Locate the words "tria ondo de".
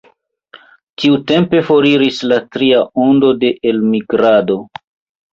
2.55-3.51